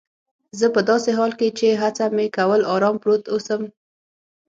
[0.59, 3.61] زه په داسې حال کې چي هڅه مې کول آرام پروت اوسم.